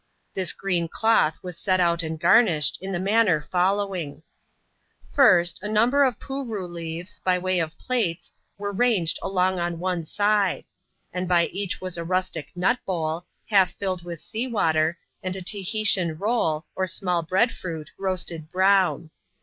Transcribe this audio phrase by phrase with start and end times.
[0.33, 4.23] This green cloth was set out and garnished, in the manner following:—
[5.15, 10.03] First, a number of" pooroo" leaves, by way of plates, were ranged along on one
[10.03, 10.65] side;
[11.13, 15.41] and by each was a rustic nut bowlj half filled with sea water, and a
[15.43, 19.11] Tahitian roll, or small bread fruit, roasted brown.